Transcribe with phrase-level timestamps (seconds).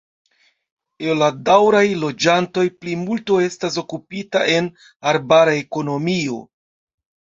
[1.09, 4.71] El la daŭraj loĝantoj plimulto estas okupita en
[5.13, 6.41] arbara ekonomio.